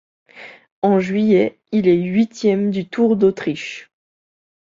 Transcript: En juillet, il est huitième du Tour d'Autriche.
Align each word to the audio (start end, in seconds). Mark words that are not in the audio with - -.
En 0.81 0.99
juillet, 0.99 1.59
il 1.71 1.87
est 1.87 1.93
huitième 1.95 2.71
du 2.71 2.89
Tour 2.89 3.15
d'Autriche. 3.17 3.91